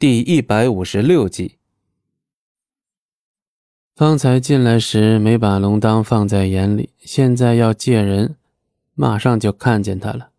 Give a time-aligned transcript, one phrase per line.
[0.00, 1.58] 第一百五十六集。
[3.94, 8.36] 方才进来时没把龙当放在眼里，现在要借人，
[8.94, 10.30] 马上就看见他了。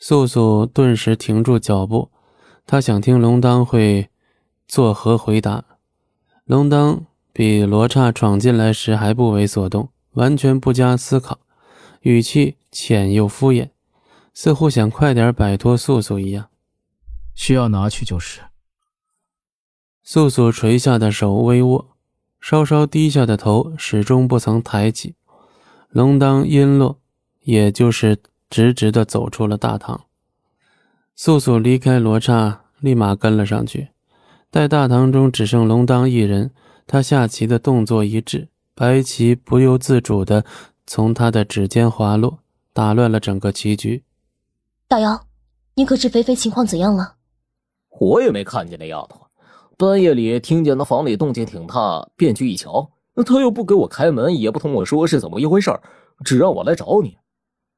[0.00, 2.10] 素素顿时停住脚步，
[2.66, 4.08] 他想听龙当会
[4.66, 5.64] 作何回答。
[6.42, 11.38] 龙当比罗刹闯进来时还不为所动，完全不加思考，
[12.00, 13.70] 语气浅又敷衍，
[14.34, 16.48] 似乎想快点摆脱素素一样。
[17.36, 18.40] 需要拿去就是。
[20.12, 21.86] 素素垂下的手微握，
[22.40, 25.14] 稍稍低下的头始终不曾抬起。
[25.88, 26.98] 龙当音落，
[27.42, 28.18] 也就是
[28.50, 30.06] 直直的走出了大堂。
[31.14, 33.90] 素素离开罗刹，立马跟了上去。
[34.50, 36.50] 待大堂中只剩龙当一人，
[36.88, 40.44] 他下棋的动作一致，白棋不由自主的
[40.88, 42.40] 从他的指尖滑落，
[42.72, 44.02] 打乱了整个棋局。
[44.88, 45.24] 大妖，
[45.74, 47.14] 你可知肥肥情况怎样了？
[48.00, 49.29] 我也没看见那丫头。
[49.80, 55.74] 半夜里听见那房里动静挺大，便去一瞧，那他又不给我开门，也不同我说是怎么一回事
[56.22, 57.16] 只让我来找你。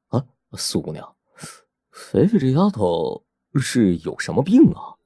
[0.09, 0.21] 啊，
[0.57, 1.07] 苏姑娘，
[1.93, 3.23] 肥肥这丫头
[3.55, 4.99] 是有什么病啊？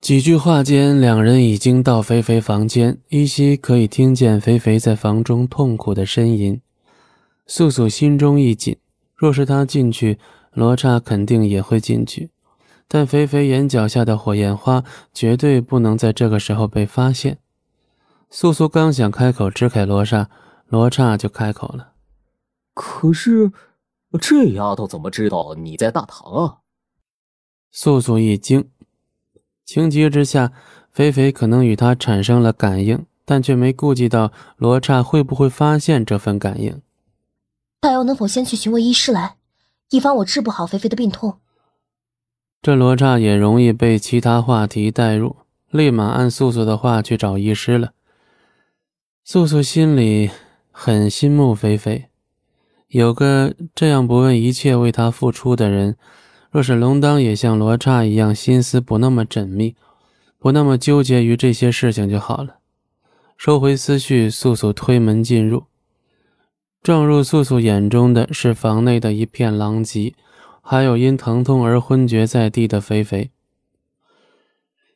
[0.00, 6.60] 几句话间，两人已经到肥肥房间，依稀可以听见肥肥在房中痛苦的呻吟。
[7.48, 8.76] 素素心中一紧，
[9.16, 10.20] 若是他进去，
[10.52, 12.30] 罗刹肯定也会进去。
[12.88, 17.38] 但肥肥眼角下的火焰花绝对不能在这个时候被发现。
[18.30, 20.28] 素素刚想开口支开罗刹，
[20.68, 21.92] 罗刹就开口了
[22.74, 23.52] ：“可是，
[24.20, 26.58] 这丫头怎么知道你在大堂啊？”
[27.70, 28.68] 素素一惊，
[29.64, 30.52] 情急之下，
[30.90, 36.80] 肥肥可能与他产生了感应，但却没顾及到罗刹会不会发现这份感应。
[37.80, 39.36] 大妖能否先去询问医师来，
[39.90, 41.38] 以防我治不好肥肥的病痛？
[42.66, 45.36] 这罗刹也容易被其他话题带入，
[45.70, 47.92] 立马按素素的话去找医师了。
[49.22, 50.32] 素素心里
[50.72, 52.06] 很心慕菲菲，
[52.88, 55.96] 有个这样不问一切为她付出的人。
[56.50, 59.76] 若是龙当也像罗刹一样，心思不那么缜密，
[60.36, 62.56] 不那么纠结于这些事情就好了。
[63.36, 65.66] 收回思绪，素素推门进入，
[66.82, 70.14] 撞入素素眼中的是房内的一片狼藉。
[70.68, 73.30] 还有因疼痛而昏厥在地的菲菲。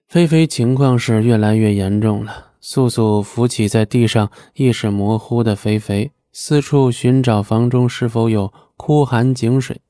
[0.09, 2.49] 菲菲情况是越来越严重了。
[2.61, 9.81] 素素扶起在地上意识模糊的菲菲，四处寻找房中是否有枯寒井水。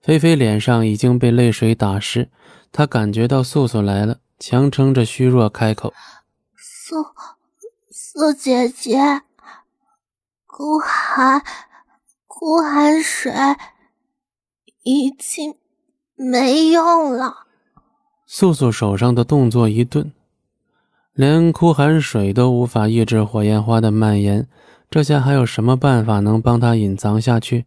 [0.00, 2.30] 菲菲脸上已经被泪水打湿，
[2.72, 5.92] 她感觉到素素来了，强撑着虚弱开口
[6.56, 7.04] ：“素
[7.90, 9.20] 素姐姐，
[10.46, 11.42] 孤寒
[12.26, 13.30] 孤寒水。”
[14.84, 15.56] 已经
[16.14, 17.46] 没用了。
[18.26, 20.12] 素素手上的动作一顿，
[21.12, 24.48] 连哭喊水都无法抑制火焰花的蔓延，
[24.90, 27.66] 这下还有什么办法能帮他隐藏下去？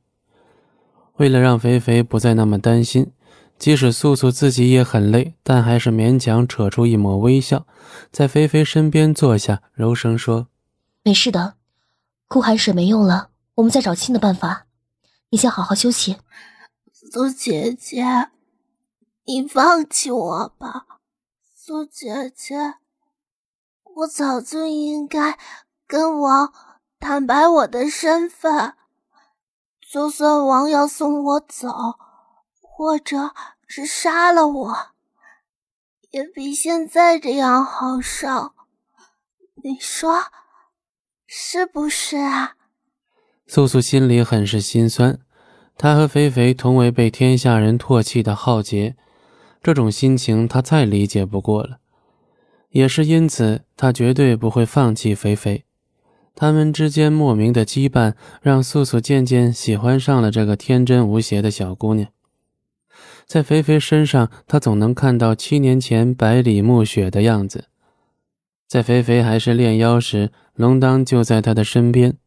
[1.17, 3.11] 为了让肥肥不再那么担心，
[3.57, 7.65] 即使素素自己也很累，但还是勉强扯出一抹微笑，
[8.11, 10.47] 在肥肥身边坐下，柔声说
[11.03, 11.55] ：“没事的，
[12.27, 14.65] 哭喊水没用了，我们再找新的办法。
[15.29, 16.17] 你先好好休息。”
[17.09, 18.29] 苏姐姐，
[19.23, 20.99] 你放弃我吧，
[21.55, 22.75] 苏姐姐，
[23.95, 25.39] 我早就应该
[25.87, 26.53] 跟王
[26.99, 28.73] 坦白我的身份，
[29.89, 31.69] 就算王要送我走，
[32.59, 33.33] 或者
[33.65, 34.77] 是杀了我，
[36.09, 38.51] 也比现在这样好受。
[39.63, 40.25] 你说
[41.25, 42.57] 是不是啊？
[43.47, 45.21] 素素心里很是心酸。
[45.77, 48.95] 他和肥肥同为被天下人唾弃的浩劫，
[49.61, 51.77] 这种心情他再理解不过了。
[52.71, 55.65] 也是因此，他绝对不会放弃肥肥。
[56.35, 62.09] 他们之间莫名的羁绊，让素素渐渐喜欢上了这个天真无邪的小姑娘。
[63.25, 67.65] 在肥肥身上，他总能看到七年前百里暮雪的样子。
[68.67, 72.17] 在肥肥还是炼妖时，龙当就在他的身边。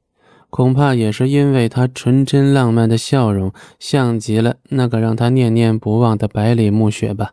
[0.50, 7.32] 恐怕也是因为他纯真浪漫的笑容，像极了那个让他念念不忘的百里暮雪吧。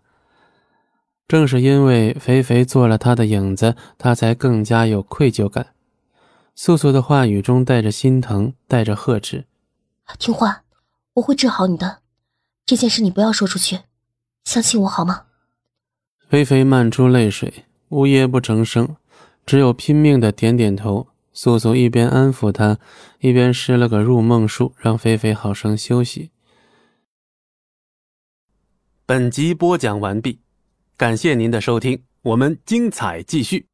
[1.27, 5.73] 正是因为肥肥做了他的影子，他才更加有愧疚感。
[6.55, 9.45] 素素的话语中带着心疼，带着呵斥
[10.17, 10.63] ：“听话，
[11.15, 11.99] 我会治好你的。
[12.65, 13.79] 这件事你不要说出去，
[14.45, 15.23] 相信我好吗？”
[16.29, 18.95] 肥肥漫出泪水，呜咽不成声，
[19.45, 21.07] 只有拼命的点点头。
[21.39, 22.79] 素素一边安抚他，
[23.19, 26.31] 一边施了个入梦术，让菲菲好生休息。
[29.05, 30.39] 本集播讲完毕，
[30.97, 32.03] 感谢您的收听。
[32.23, 33.67] 我们精彩继续。